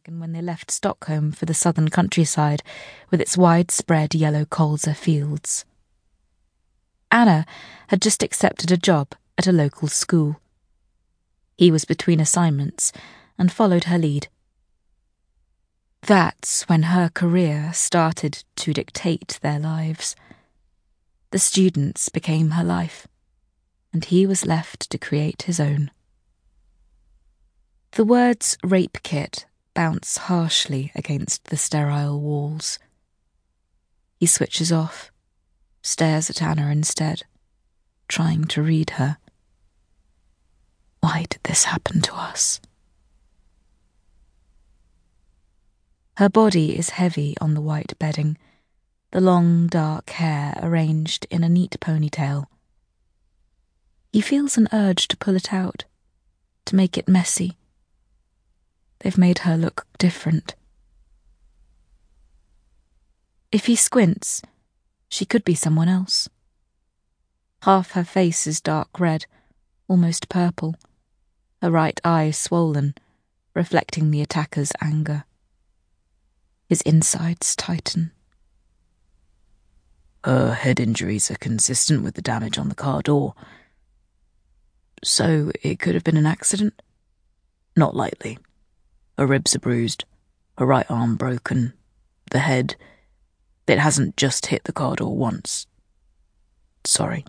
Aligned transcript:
wagon 0.00 0.18
when 0.18 0.32
they 0.32 0.40
left 0.40 0.70
Stockholm 0.70 1.30
for 1.30 1.44
the 1.44 1.52
southern 1.52 1.90
countryside 1.90 2.62
with 3.10 3.20
its 3.20 3.36
widespread 3.36 4.14
yellow 4.14 4.46
colza 4.46 4.96
fields. 4.96 5.66
Anna 7.10 7.44
had 7.88 8.00
just 8.00 8.22
accepted 8.22 8.70
a 8.70 8.78
job 8.78 9.12
at 9.36 9.46
a 9.46 9.52
local 9.52 9.88
school. 9.88 10.40
He 11.58 11.70
was 11.70 11.84
between 11.84 12.18
assignments 12.18 12.92
and 13.36 13.52
followed 13.52 13.84
her 13.84 13.98
lead. 13.98 14.28
That's 16.00 16.66
when 16.66 16.84
her 16.84 17.10
career 17.12 17.72
started 17.74 18.42
to 18.56 18.72
dictate 18.72 19.38
their 19.42 19.58
lives. 19.58 20.16
The 21.30 21.38
students 21.38 22.08
became 22.08 22.52
her 22.52 22.64
life, 22.64 23.06
and 23.92 24.02
he 24.02 24.26
was 24.26 24.46
left 24.46 24.88
to 24.88 24.96
create 24.96 25.42
his 25.42 25.60
own. 25.60 25.90
The 27.92 28.04
words 28.04 28.56
rape 28.64 28.96
kit 29.02 29.44
bounce 29.80 30.18
harshly 30.18 30.92
against 30.94 31.44
the 31.44 31.56
sterile 31.56 32.20
walls. 32.20 32.78
He 34.18 34.26
switches 34.26 34.70
off, 34.70 35.10
stares 35.80 36.28
at 36.28 36.42
Anna 36.42 36.68
instead, 36.68 37.22
trying 38.06 38.44
to 38.48 38.60
read 38.60 38.90
her. 39.00 39.16
Why 41.00 41.24
did 41.30 41.40
this 41.44 41.64
happen 41.64 42.02
to 42.02 42.14
us? 42.14 42.60
Her 46.18 46.28
body 46.28 46.78
is 46.78 46.90
heavy 46.90 47.34
on 47.40 47.54
the 47.54 47.62
white 47.62 47.98
bedding, 47.98 48.36
the 49.12 49.22
long 49.22 49.66
dark 49.66 50.10
hair 50.10 50.58
arranged 50.62 51.26
in 51.30 51.42
a 51.42 51.48
neat 51.48 51.78
ponytail. 51.80 52.48
He 54.12 54.20
feels 54.20 54.58
an 54.58 54.68
urge 54.74 55.08
to 55.08 55.16
pull 55.16 55.36
it 55.36 55.54
out, 55.54 55.86
to 56.66 56.76
make 56.76 56.98
it 56.98 57.08
messy. 57.08 57.56
They've 59.00 59.18
made 59.18 59.40
her 59.40 59.56
look 59.56 59.86
different. 59.98 60.54
If 63.50 63.66
he 63.66 63.74
squints, 63.74 64.42
she 65.08 65.24
could 65.24 65.44
be 65.44 65.54
someone 65.54 65.88
else. 65.88 66.28
Half 67.62 67.92
her 67.92 68.04
face 68.04 68.46
is 68.46 68.60
dark 68.60 69.00
red, 69.00 69.26
almost 69.88 70.28
purple, 70.28 70.76
her 71.60 71.70
right 71.70 72.00
eye 72.04 72.30
swollen, 72.30 72.94
reflecting 73.54 74.10
the 74.10 74.22
attacker's 74.22 74.72
anger. 74.80 75.24
His 76.68 76.80
insides 76.82 77.56
tighten. 77.56 78.12
Her 80.24 80.54
head 80.54 80.78
injuries 80.78 81.30
are 81.30 81.36
consistent 81.36 82.02
with 82.02 82.14
the 82.14 82.22
damage 82.22 82.58
on 82.58 82.68
the 82.68 82.74
car 82.74 83.02
door. 83.02 83.34
So 85.02 85.50
it 85.62 85.78
could 85.80 85.94
have 85.94 86.04
been 86.04 86.18
an 86.18 86.26
accident? 86.26 86.80
Not 87.74 87.96
likely. 87.96 88.38
Her 89.20 89.26
ribs 89.26 89.54
are 89.54 89.58
bruised, 89.58 90.06
her 90.56 90.64
right 90.64 90.90
arm 90.90 91.16
broken, 91.16 91.74
the 92.30 92.38
head. 92.38 92.76
It 93.66 93.78
hasn't 93.78 94.16
just 94.16 94.46
hit 94.46 94.64
the 94.64 94.72
car 94.72 94.96
door 94.96 95.14
once. 95.14 95.66
Sorry, 96.86 97.26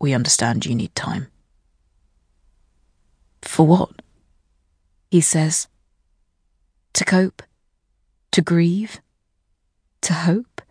we 0.00 0.14
understand 0.14 0.64
you 0.64 0.74
need 0.74 0.94
time. 0.94 1.26
For 3.42 3.66
what? 3.66 4.00
He 5.10 5.20
says. 5.20 5.68
To 6.94 7.04
cope? 7.04 7.42
To 8.32 8.40
grieve? 8.40 9.02
To 10.00 10.14
hope? 10.14 10.62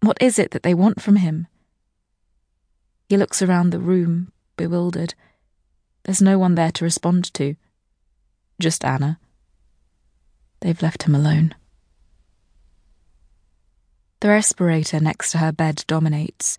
What 0.00 0.18
is 0.20 0.38
it 0.38 0.50
that 0.50 0.62
they 0.62 0.74
want 0.74 1.00
from 1.00 1.16
him? 1.16 1.46
He 3.08 3.16
looks 3.16 3.40
around 3.40 3.70
the 3.70 3.80
room, 3.80 4.30
bewildered. 4.58 5.14
There's 6.02 6.20
no 6.20 6.38
one 6.38 6.54
there 6.54 6.72
to 6.72 6.84
respond 6.84 7.32
to. 7.32 7.56
Just 8.60 8.84
Anna. 8.84 9.18
They've 10.64 10.80
left 10.80 11.02
him 11.02 11.14
alone. 11.14 11.54
The 14.20 14.28
respirator 14.28 14.98
next 14.98 15.32
to 15.32 15.38
her 15.38 15.52
bed 15.52 15.84
dominates, 15.86 16.56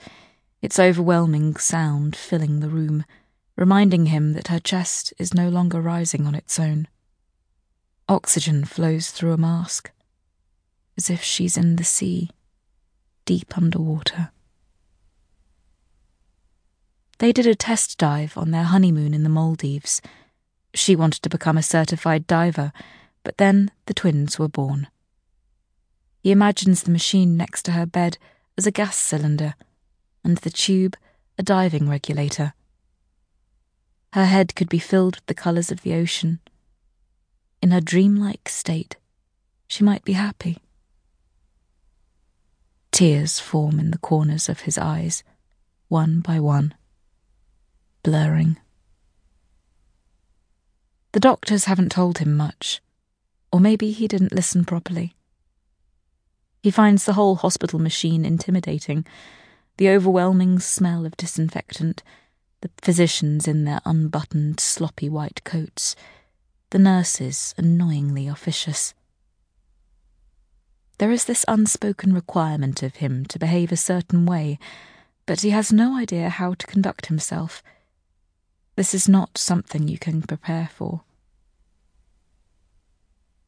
its 0.62 0.78
overwhelming 0.78 1.56
sound 1.56 2.16
filling 2.16 2.59
the 2.59 2.69
room, 2.69 3.03
reminding 3.56 4.06
him 4.06 4.34
that 4.34 4.50
her 4.50 4.59
chest 4.59 5.12
is 5.18 5.34
no 5.34 5.50
longer 5.50 5.81
rising 5.81 6.28
on 6.28 6.35
its 6.35 6.59
own. 6.59 6.88
Oxygen 8.07 8.63
flows 8.63 9.09
through 9.09 9.34
a 9.34 9.38
mask 9.38 9.90
as 10.96 11.09
if 11.09 11.24
she's 11.24 11.57
in 11.57 11.78
the 11.78 11.84
sea, 11.84 12.30
deep 13.25 13.57
underwater. 13.57 14.30
They 17.18 17.31
did 17.31 17.47
a 17.47 17.56
test 17.56 17.97
dive 17.97 18.38
on 18.38 18.51
their 18.51 18.66
honeymoon 18.66 19.16
in 19.16 19.24
the 19.24 19.30
Maldives. 19.30 20.00
She 20.75 20.96
wanted 20.96 21.24
to 21.24 21.30
become 21.30 21.57
a 21.57 21.63
certified 21.63 22.28
diver, 22.28 22.72
but 23.25 23.38
then 23.40 23.72
the 23.88 23.94
twins 23.94 24.38
were 24.40 24.47
born. 24.47 24.88
He 26.22 26.31
imagines 26.31 26.84
the 26.84 26.91
machine 26.91 27.36
next 27.36 27.63
to 27.63 27.72
her 27.72 27.88
bed 27.88 28.18
as 28.56 28.68
a 28.68 28.72
gas 28.72 28.96
cylinder, 28.96 29.56
and 30.24 30.38
the 30.38 30.52
tube 30.52 30.96
a 31.38 31.44
diving 31.44 31.90
regulator. 31.90 32.53
Her 34.13 34.25
head 34.25 34.56
could 34.56 34.69
be 34.69 34.80
filled 34.80 35.16
with 35.16 35.25
the 35.25 35.34
colours 35.34 35.72
of 35.72 35.81
the 35.81 35.96
ocean. 35.96 36.40
In 37.62 37.72
her 37.72 37.81
dreamlike 37.81 38.47
state, 38.47 38.96
she 39.68 39.84
might 39.84 40.06
be 40.06 40.13
happy. 40.13 40.59
Tears 42.92 43.40
form 43.40 43.80
in 43.80 43.90
the 43.90 43.97
corners 43.97 44.47
of 44.47 44.62
his 44.62 44.78
eyes, 44.78 45.24
one 45.88 46.22
by 46.22 46.40
one, 46.40 46.75
blurring. 48.03 48.57
The 51.13 51.19
doctors 51.19 51.66
haven't 51.66 51.92
told 51.92 52.19
him 52.19 52.38
much, 52.38 52.81
or 53.56 53.60
maybe 53.62 53.92
he 53.92 54.06
didn't 54.06 54.36
listen 54.36 54.66
properly. 54.66 55.16
He 56.62 56.70
finds 56.70 57.06
the 57.06 57.14
whole 57.14 57.38
hospital 57.38 57.80
machine 57.80 58.26
intimidating 58.26 59.06
the 59.78 59.88
overwhelming 59.88 60.60
smell 60.60 61.06
of 61.06 61.16
disinfectant, 61.16 62.04
the 62.60 62.70
physicians 62.82 63.48
in 63.48 63.64
their 63.64 63.80
unbuttoned, 63.86 64.60
sloppy 64.60 65.08
white 65.08 65.42
coats, 65.46 65.96
the 66.72 66.78
nurses 66.78 67.56
annoyingly 67.58 68.28
officious. 68.28 68.94
There 70.98 71.14
is 71.14 71.24
this 71.24 71.46
unspoken 71.48 72.14
requirement 72.14 72.84
of 72.84 72.98
him 72.98 73.26
to 73.28 73.40
behave 73.40 73.72
a 73.72 73.78
certain 73.78 74.26
way, 74.26 74.60
but 75.26 75.40
he 75.40 75.52
has 75.52 75.72
no 75.72 75.96
idea 75.96 76.28
how 76.28 76.56
to 76.56 76.68
conduct 76.68 77.06
himself. 77.06 77.64
This 78.76 78.94
is 78.94 79.08
not 79.08 79.38
something 79.38 79.88
you 79.88 79.98
can 79.98 80.22
prepare 80.24 80.70
for. 80.76 81.04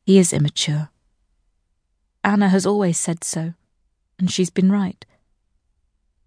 He 0.07 0.17
is 0.17 0.33
immature. 0.33 0.89
Anna 2.23 2.49
has 2.49 2.65
always 2.65 2.97
said 2.97 3.23
so, 3.23 3.53
and 4.17 4.31
she's 4.31 4.49
been 4.49 4.71
right. 4.71 5.05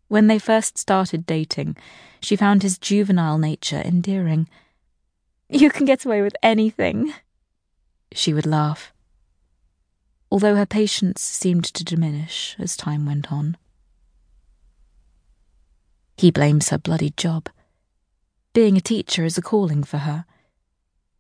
When 0.07 0.29
they 0.29 0.39
first 0.39 0.79
started 0.79 1.27
dating, 1.27 1.77
she 2.21 2.37
found 2.37 2.63
his 2.63 2.79
juvenile 2.79 3.39
nature 3.39 3.83
endearing. 3.85 4.49
You 5.49 5.71
can 5.71 5.85
get 5.85 6.05
away 6.05 6.23
with 6.23 6.37
anything, 6.45 7.13
she 8.13 8.33
would 8.33 8.47
laugh 8.47 8.93
although 10.31 10.55
her 10.55 10.67
patience 10.67 11.21
seemed 11.21 11.65
to 11.65 11.85
diminish 11.85 12.55
as 12.59 12.77
time 12.77 13.05
went 13.05 13.33
on. 13.33 13.57
He 16.17 16.31
blames 16.31 16.69
her 16.69 16.79
bloody 16.79 17.11
job. 17.17 17.49
Being 18.53 18.77
a 18.77 18.81
teacher 18.81 19.25
is 19.25 19.39
a 19.39 19.43
calling 19.43 19.83
for 19.83 19.99
her. 19.99 20.25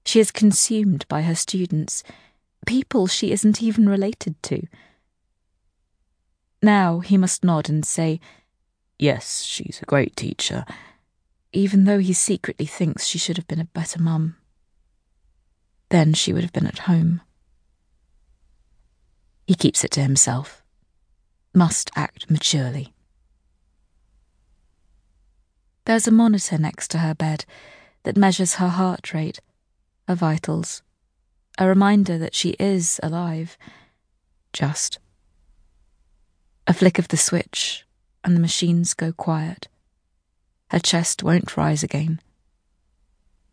She 0.04 0.21
is 0.21 0.31
consumed 0.31 1.06
by 1.09 1.22
her 1.22 1.34
students, 1.34 2.03
people 2.66 3.06
she 3.06 3.32
isn't 3.32 3.62
even 3.62 3.88
related 3.88 4.41
to. 4.44 4.66
Now 6.62 7.00
he 7.00 7.16
must 7.16 7.44
nod 7.44 7.69
and 7.69 7.84
say, 7.84 8.21
Yes, 8.98 9.43
she's 9.43 9.81
a 9.82 9.87
great 9.87 10.15
teacher, 10.15 10.65
even 11.53 11.84
though 11.84 12.00
he 12.00 12.12
secretly 12.12 12.66
thinks 12.66 13.06
she 13.06 13.19
should 13.19 13.38
have 13.38 13.48
been 13.48 13.60
a 13.60 13.65
better 13.65 14.00
mum. 14.00 14.37
Then 15.88 16.12
she 16.12 16.32
would 16.32 16.43
have 16.43 16.53
been 16.53 16.66
at 16.66 16.81
home. 16.81 17.22
He 19.47 19.54
keeps 19.54 19.83
it 19.83 19.91
to 19.92 20.03
himself. 20.03 20.63
Must 21.54 21.91
act 21.97 22.30
maturely. 22.30 22.95
There's 25.86 26.06
a 26.06 26.13
monitor 26.13 26.59
next 26.59 26.89
to 26.92 26.98
her 26.98 27.15
bed 27.15 27.45
that 28.04 28.16
measures 28.16 28.54
her 28.54 28.68
heart 28.68 29.13
rate, 29.13 29.41
her 30.06 30.15
vitals, 30.15 30.83
a 31.60 31.68
reminder 31.68 32.18
that 32.18 32.34
she 32.34 32.57
is 32.59 32.98
alive. 33.04 33.57
Just. 34.53 34.98
A 36.66 36.74
flick 36.74 36.98
of 36.98 37.07
the 37.09 37.16
switch, 37.16 37.86
and 38.24 38.34
the 38.34 38.41
machines 38.41 38.95
go 38.95 39.12
quiet. 39.12 39.68
Her 40.71 40.80
chest 40.80 41.22
won't 41.22 41.57
rise 41.57 41.84
again. 41.84 42.21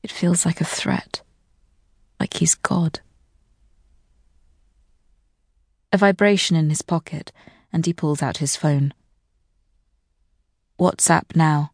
It 0.01 0.11
feels 0.11 0.43
like 0.43 0.61
a 0.61 0.65
threat, 0.65 1.21
like 2.19 2.33
he's 2.35 2.55
God 2.55 3.01
a 5.91 5.97
vibration 5.97 6.55
in 6.55 6.69
his 6.69 6.81
pocket, 6.81 7.31
and 7.71 7.85
he 7.85 7.93
pulls 7.93 8.21
out 8.21 8.37
his 8.37 8.55
phone. 8.55 8.93
WhatsApp 10.79 11.35
now. 11.35 11.71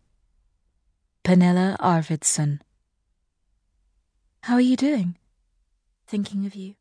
Pernilla 1.23 1.77
Arvidsson. 1.77 2.59
How 4.43 4.55
are 4.55 4.61
you 4.61 4.75
doing? 4.75 5.15
Thinking 6.07 6.45
of 6.45 6.55
you. 6.55 6.75